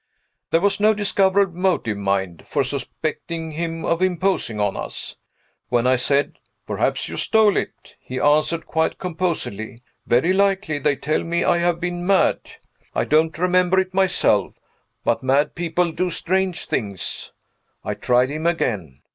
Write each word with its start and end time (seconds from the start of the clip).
There 0.49 0.61
was 0.61 0.79
no 0.79 0.95
discoverable 0.95 1.55
motive, 1.55 1.95
mind, 1.95 2.47
for 2.47 2.63
suspecting 2.63 3.51
him 3.51 3.85
of 3.85 4.01
imposing 4.01 4.59
on 4.59 4.75
us. 4.75 5.15
When 5.69 5.85
I 5.85 5.95
said, 5.95 6.39
"Perhaps 6.65 7.07
you 7.07 7.17
stole 7.17 7.55
it?" 7.55 7.95
he 7.99 8.19
answered 8.19 8.65
quite 8.65 8.97
composedly, 8.97 9.83
"Very 10.07 10.33
likely; 10.33 10.79
they 10.79 10.95
tell 10.95 11.21
me 11.23 11.43
I 11.43 11.59
have 11.59 11.79
been 11.79 12.03
mad; 12.03 12.39
I 12.95 13.05
don't 13.05 13.37
remember 13.37 13.79
it 13.79 13.93
myself; 13.93 14.55
but 15.03 15.21
mad 15.21 15.53
people 15.53 15.91
do 15.91 16.09
strange 16.09 16.65
things." 16.65 17.31
I 17.85 17.93
tried 17.93 18.29
him 18.31 18.47
again. 18.47 19.03